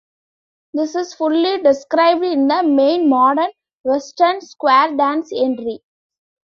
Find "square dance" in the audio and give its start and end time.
4.41-5.31